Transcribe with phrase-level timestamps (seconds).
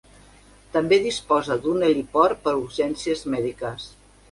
[0.77, 3.89] També disposa d'un heliport per a urgències mèdiques.